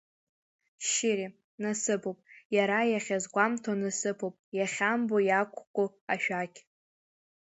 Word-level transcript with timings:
Шьыри, 0.87 1.27
насыԥуп, 1.61 2.17
иара 2.55 2.79
иахьазгәамҭо, 2.91 3.71
насыԥуп 3.81 4.35
иахьамбо 4.57 5.17
иақәку 5.27 5.87
ашәақь. 6.13 6.59